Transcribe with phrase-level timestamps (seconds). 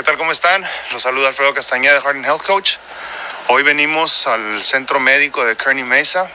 [0.00, 0.16] ¿Qué tal?
[0.16, 0.64] ¿Cómo están?
[0.92, 2.76] Los saluda Alfredo Castañeda de Harding Health Coach.
[3.48, 6.26] Hoy venimos al centro médico de Kearney Mesa,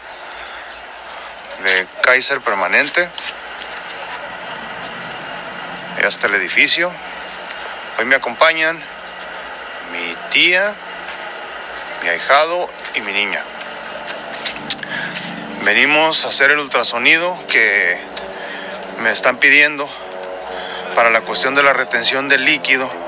[1.64, 3.10] de Kaiser Permanente.
[6.00, 6.92] Ya está el edificio.
[7.98, 8.80] Hoy me acompañan
[9.92, 10.76] mi tía,
[12.04, 13.44] mi ahijado y mi niña.
[15.64, 18.00] Venimos a hacer el ultrasonido que
[19.00, 19.90] me están pidiendo
[20.94, 23.05] para la cuestión de la retención del líquido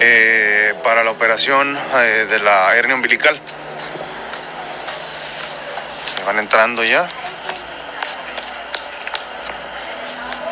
[0.00, 3.38] eh, para la operación eh, de la hernia umbilical.
[6.26, 7.06] van entrando ya.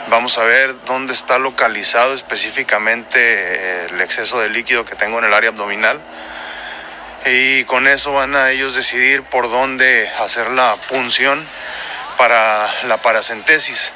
[0.08, 5.24] Vamos a ver dónde está localizado específicamente eh, el exceso de líquido que tengo en
[5.24, 5.98] el área abdominal.
[7.24, 11.42] Y con eso van a ellos decidir por dónde hacer la punción
[12.18, 13.92] para la paracentesis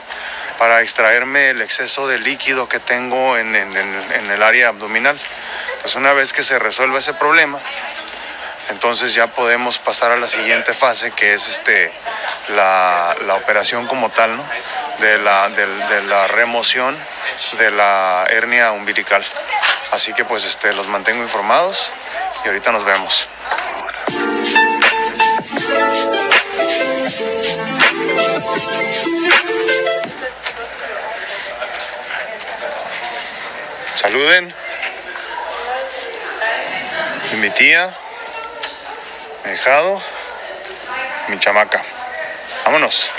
[0.58, 5.18] para extraerme el exceso de líquido que tengo en, el área abdominal.
[5.86, 7.60] Pues una vez que se resuelva ese problema,
[8.70, 11.92] entonces ya podemos pasar a la siguiente fase que es este
[12.56, 14.44] la, operación como tal, ¿no?
[14.98, 16.98] De la, de la remoción
[17.58, 19.24] de la hernia umbilical.
[19.92, 21.92] Así que pues este, los mantengo informados
[22.44, 23.28] y ahorita nos vemos.
[33.94, 34.65] Saluden.
[37.36, 37.92] Mi tía,
[39.44, 40.00] mi hijado,
[41.28, 41.82] mi chamaca.
[42.64, 43.10] Vámonos.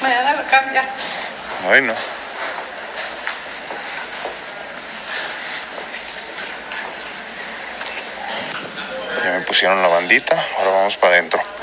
[0.00, 0.84] Mañana lo cambia.
[1.66, 1.94] Bueno.
[9.24, 11.53] Ya me pusieron la bandita, ahora vamos para adentro.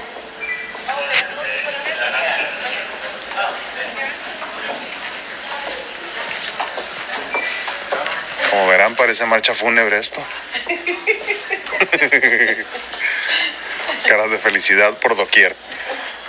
[8.62, 10.22] Como verán, parece marcha fúnebre esto.
[14.08, 15.56] Caras de felicidad por doquier.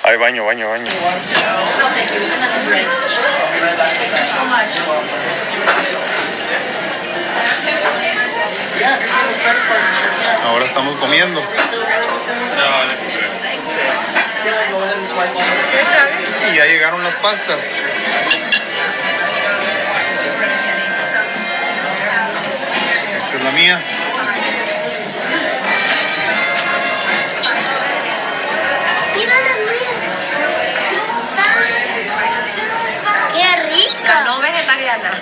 [0.02, 0.90] Ay, baño, baño, baño.
[10.46, 11.46] Ahora estamos comiendo.
[16.50, 17.76] Y ya llegaron las pastas.
[23.62, 23.68] ¡Qué
[33.68, 34.24] rica!
[34.24, 35.12] No vegetariana.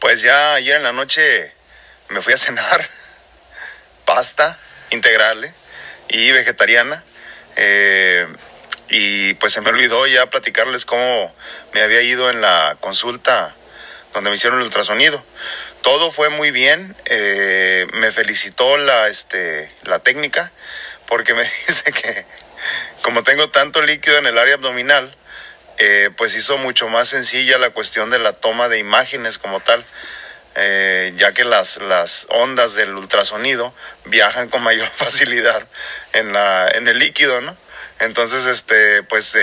[0.00, 1.50] Pues ya ayer en la noche
[2.10, 2.86] me fui a cenar
[4.04, 4.58] pasta
[4.90, 5.50] integral
[6.08, 7.02] y vegetariana.
[7.56, 8.28] Eh,
[8.90, 11.34] y pues se me olvidó ya platicarles cómo
[11.72, 13.54] me había ido en la consulta
[14.12, 15.22] donde me hicieron el ultrasonido.
[15.82, 20.52] Todo fue muy bien, eh, me felicitó la, este, la técnica
[21.06, 22.26] porque me dice que
[23.02, 25.14] como tengo tanto líquido en el área abdominal,
[25.78, 29.84] eh, pues hizo mucho más sencilla la cuestión de la toma de imágenes como tal.
[30.56, 33.72] Eh, ya que las, las ondas del ultrasonido
[34.04, 35.66] viajan con mayor facilidad
[36.12, 37.56] en, la, en el líquido, ¿no?
[38.00, 39.36] Entonces, este, pues,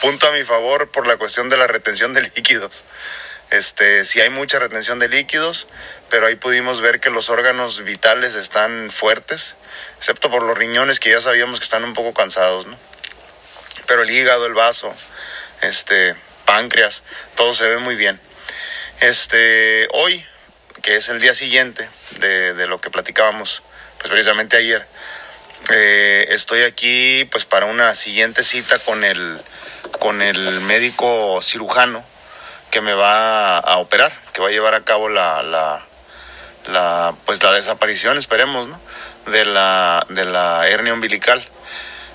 [0.00, 2.84] punto a mi favor por la cuestión de la retención de líquidos.
[3.50, 5.68] Este, sí hay mucha retención de líquidos,
[6.10, 9.56] pero ahí pudimos ver que los órganos vitales están fuertes,
[9.98, 12.76] excepto por los riñones que ya sabíamos que están un poco cansados, ¿no?
[13.86, 14.92] Pero el hígado, el vaso,
[15.62, 17.04] este, páncreas,
[17.36, 18.20] todo se ve muy bien.
[19.00, 20.26] Este, hoy,
[20.82, 23.62] que es el día siguiente de, lo que platicábamos,
[23.98, 24.84] pues precisamente ayer,
[25.70, 29.40] eh, estoy aquí pues para una siguiente cita con el,
[30.00, 32.04] con el médico cirujano
[32.76, 37.50] que me va a operar, que va a llevar a cabo la, la, pues la
[37.52, 38.78] desaparición, esperemos, ¿no?
[39.28, 41.42] De la, de la hernia umbilical.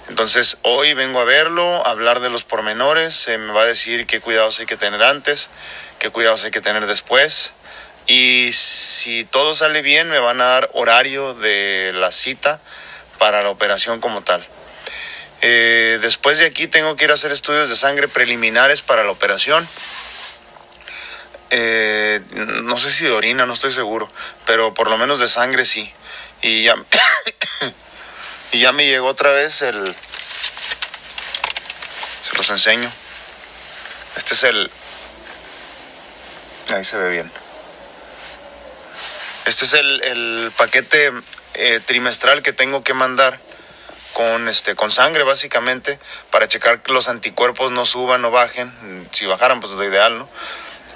[0.08, 4.06] Entonces hoy vengo a verlo, a hablar de los pormenores, se me va a decir
[4.06, 5.50] qué cuidados hay que tener antes,
[5.98, 7.54] qué cuidados hay que tener después.
[8.06, 12.60] Y si todo sale bien, me van a dar horario de la cita
[13.18, 14.48] para la operación como tal.
[15.42, 19.10] Eh, después de aquí tengo que ir a hacer estudios de sangre preliminares para la
[19.10, 19.68] operación.
[21.54, 24.10] Eh, no sé si de orina, no estoy seguro,
[24.46, 25.92] pero por lo menos de sangre sí.
[26.42, 26.76] Y ya,
[28.54, 29.96] y ya me llegó otra vez el...
[32.24, 32.90] Se los enseño.
[34.16, 34.72] Este es el...
[36.74, 37.32] Ahí se ve bien.
[39.46, 41.12] Este es el, paquete
[41.56, 43.40] eh, trimestral que tengo que mandar
[44.14, 46.00] con, este, con sangre básicamente
[46.30, 48.72] para checar que los anticuerpos no suban o bajen.
[49.12, 50.30] Si bajaran, pues lo ideal, ¿no?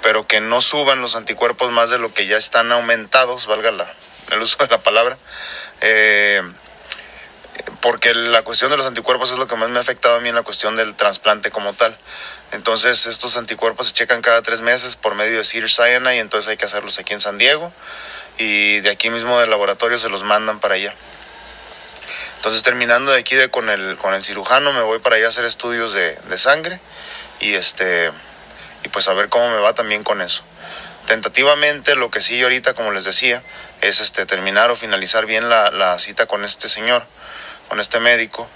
[0.02, 3.92] Pero que no suban los anticuerpos más de lo que ya están aumentados, valga la,
[4.30, 5.16] el uso de la palabra.
[5.80, 6.42] Eh,
[7.80, 10.28] porque la cuestión de los anticuerpos es lo que más me ha afectado a mí
[10.28, 11.96] en la cuestión del trasplante como tal.
[12.52, 16.48] Entonces estos anticuerpos se checan cada tres meses por medio de Cedar Sinai y entonces
[16.48, 17.72] hay que hacerlos aquí en San Diego
[18.38, 20.94] y de aquí mismo del laboratorio se los mandan para allá.
[22.36, 25.28] Entonces terminando de aquí de, con, el, con el cirujano me voy para allá a
[25.30, 26.80] hacer estudios de, de sangre
[27.40, 28.12] y este
[28.86, 30.44] y pues a ver cómo me va también con eso.
[31.06, 33.42] Tentativamente lo que sí ahorita como les decía
[33.80, 37.04] es este terminar o finalizar bien la, cita con este señor,
[37.68, 38.48] con este médico,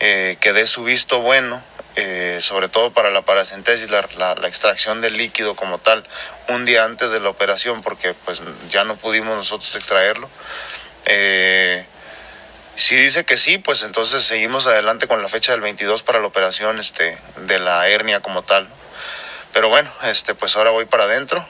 [0.00, 1.62] eh, que dé su visto bueno
[1.96, 6.04] eh, sobre todo para la paracentesis, la, la, extracción del líquido como tal,
[6.48, 10.30] un día antes de la operación, porque pues ya no pudimos nosotros extraerlo.
[11.06, 11.84] Eh,
[12.76, 16.28] si dice que sí, pues entonces seguimos adelante con la fecha del 22 para la
[16.28, 18.68] operación este, de la hernia como tal.
[19.52, 21.46] Pero bueno, este, pues ahora voy para adentro,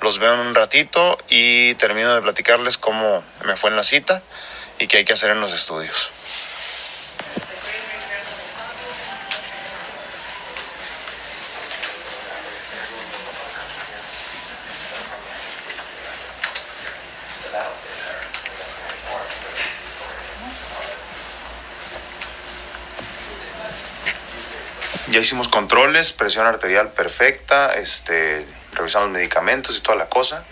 [0.00, 4.22] los veo en un ratito y termino de platicarles cómo me fue en la cita
[4.78, 6.10] y qué hay que hacer en los estudios.
[25.12, 30.42] Ya hicimos controles, presión arterial perfecta, este, revisamos medicamentos y toda la cosa.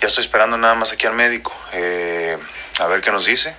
[0.00, 2.38] Ya estoy esperando nada más aquí al médico, eh,
[2.78, 3.56] a ver qué nos dice.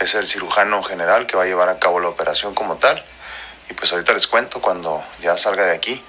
[0.00, 3.04] Es el cirujano general que va a llevar a cabo la operación como tal.
[3.68, 6.02] Y pues ahorita les cuento cuando ya salga de aquí,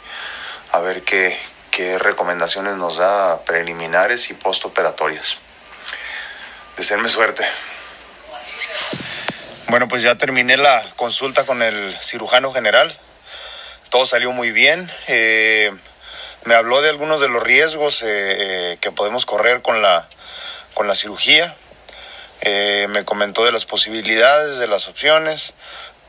[0.71, 1.38] a ver qué,
[1.71, 5.38] qué recomendaciones nos da preliminares y postoperatorias.
[6.77, 7.45] Deseenme suerte.
[9.68, 12.98] Bueno, pues ya terminé la consulta con el cirujano general
[13.91, 14.89] todo salió muy bien.
[15.07, 15.71] Eh,
[16.45, 20.07] me habló de algunos de los riesgos eh, eh, que podemos correr con la,
[20.73, 21.55] con la cirugía.
[22.43, 25.53] me comentó de las posibilidades, de las opciones,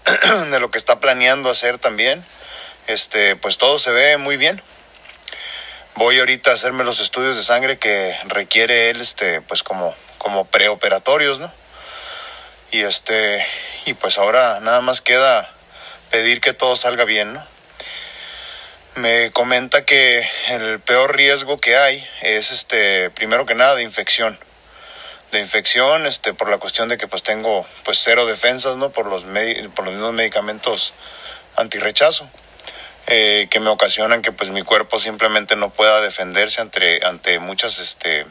[0.50, 2.24] de lo que está planeando hacer también.
[2.86, 4.62] Este, pues todo se ve muy bien.
[5.96, 10.46] Voy ahorita a hacerme los estudios de sangre que requiere él, este, pues como, como
[10.46, 11.52] preoperatorios, ¿no?
[12.70, 13.44] Y este,
[13.84, 15.52] y pues ahora nada más queda
[16.10, 17.51] pedir que todo salga bien, ¿no?
[18.94, 24.38] Me comenta que el peor riesgo que hay es este primero que nada de infección.
[25.30, 29.06] De infección este por la cuestión de que pues tengo pues cero defensas no por
[29.06, 29.24] los
[29.74, 30.92] por los mismos medicamentos
[31.56, 32.28] antirrechazo
[33.06, 37.78] eh, que me ocasionan que pues mi cuerpo simplemente no pueda defenderse ante ante muchas
[37.78, 38.26] este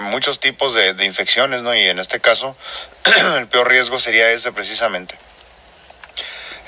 [0.00, 2.56] muchos tipos de, de infecciones no y en este caso
[3.36, 5.16] el peor riesgo sería ese precisamente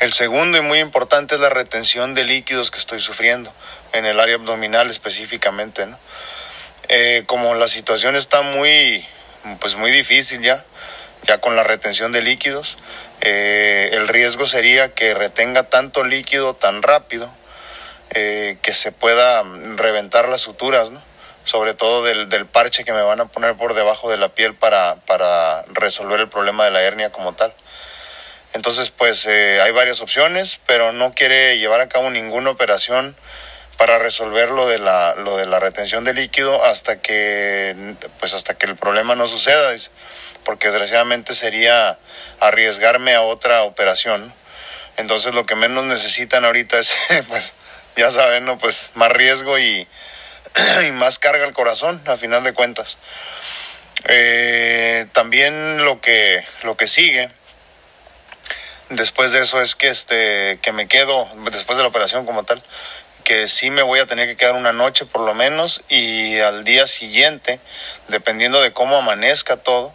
[0.03, 3.53] el segundo y muy importante es la retención de líquidos que estoy sufriendo
[3.93, 5.87] en el área abdominal específicamente.
[6.89, 9.07] Eh, como la situación está muy,
[9.61, 10.65] pues muy difícil ya,
[11.23, 12.79] ya con la retención de líquidos,
[13.21, 17.31] eh, el riesgo sería que retenga tanto líquido tan rápido
[18.11, 19.45] eh, que se pueda
[19.77, 20.91] reventar las suturas,
[21.45, 24.57] sobre todo del, del, parche que me van a poner por debajo de la piel
[24.57, 27.55] para, para resolver el problema de la hernia como tal.
[28.55, 33.17] Entonces, pues eh, hay varias opciones, pero no quiere llevar a cabo ninguna operación
[33.79, 38.55] para resolver lo de la, lo de la retención de líquido hasta que, pues hasta
[38.55, 39.75] que el problema no suceda,
[40.45, 41.99] porque desgraciadamente sería
[42.41, 44.33] arriesgarme a otra operación.
[44.99, 46.95] Entonces, lo que menos necesitan ahorita es,
[47.29, 47.55] pues,
[47.97, 48.59] ya saben, ¿no?
[48.59, 49.89] Pues más riesgo y,
[50.93, 52.99] más carga al corazón, a final de cuentas.
[54.05, 57.31] Eh, también lo que, lo que sigue
[58.97, 62.63] después de eso es que este que me quedo después de la operación como tal
[63.25, 66.65] que sí me voy a tener que quedar una noche por lo menos y al
[66.65, 67.61] día siguiente
[68.09, 69.93] dependiendo de cómo amanezca todo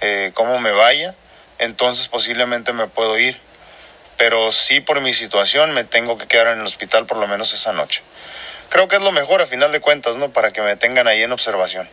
[0.00, 1.14] eh, cómo me vaya
[1.60, 3.38] entonces posiblemente me puedo ir.
[4.16, 7.54] Pero sí por mi situación me tengo que quedar en el hospital por lo menos
[7.54, 8.02] esa noche.
[8.68, 11.22] Creo que es lo mejor a final de cuentas no para que me tengan ahí
[11.22, 11.88] en observación.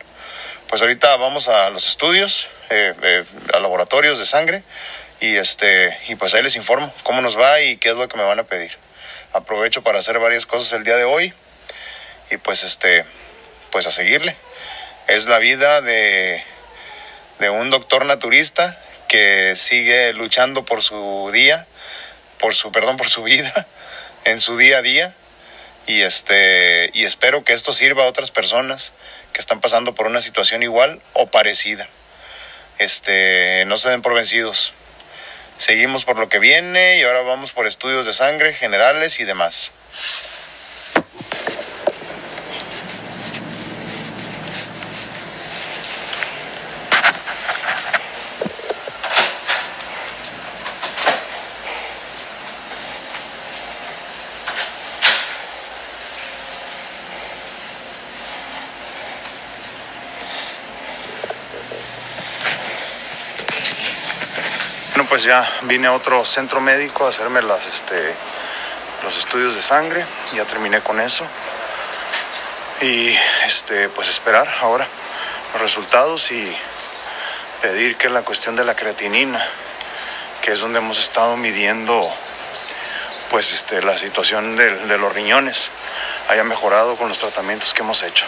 [0.68, 3.24] Pues ahorita vamos a los estudios eh, eh,
[3.54, 4.62] a laboratorios de sangre
[5.20, 8.16] y este y pues ahí les informo cómo nos va y qué es lo que
[8.16, 8.72] me van a pedir.
[9.32, 11.32] Aprovecho para hacer varias cosas el día de hoy
[12.30, 13.04] y pues este
[13.70, 14.36] pues a seguirle.
[15.08, 16.42] Es la vida de
[17.40, 21.66] de un doctor naturista que sigue luchando por su día
[22.38, 23.66] por su perdón por su vida
[24.24, 25.14] en su día a día
[25.86, 28.92] y este y espero que esto sirva a otras personas
[29.32, 31.88] que están pasando por una situación igual o parecida.
[32.78, 34.74] Este no se den por vencidos
[35.58, 39.72] Seguimos por lo que viene y ahora vamos por estudios de sangre generales y demás.
[65.08, 68.14] Pues ya vine a otro centro médico a hacerme las, este,
[69.02, 70.04] los estudios de sangre.
[70.34, 71.26] Ya terminé con eso.
[72.80, 74.86] Y este, pues esperar ahora
[75.52, 76.56] los resultados y
[77.62, 79.44] pedir que la cuestión de la creatinina,
[80.42, 82.00] que es donde hemos estado midiendo
[83.30, 85.70] pues este, la situación de, de los riñones,
[86.28, 88.26] haya mejorado con los tratamientos que hemos hecho.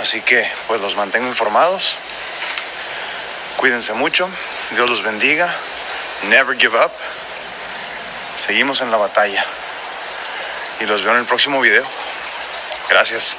[0.00, 1.96] Así que pues los mantengo informados.
[3.56, 4.30] Cuídense mucho.
[4.74, 5.52] Dios los bendiga.
[6.28, 6.90] Never give up.
[8.36, 9.44] Seguimos en la batalla.
[10.80, 11.84] Y los veo en el próximo video.
[12.88, 13.36] Gracias.